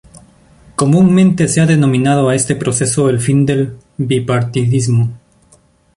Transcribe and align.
Comúnmente 0.75 1.47
se 1.47 1.61
ha 1.61 1.67
denominado 1.67 2.27
a 2.29 2.33
este 2.33 2.55
proceso 2.55 3.07
el 3.07 3.19
fin 3.19 3.45
del 3.45 3.77
bipartidismo. 3.99 5.15